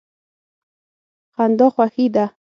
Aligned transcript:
خندا 1.33 1.67
خوښي 1.73 2.07
ده. 2.15 2.25